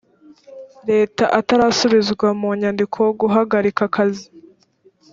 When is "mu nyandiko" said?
2.39-2.99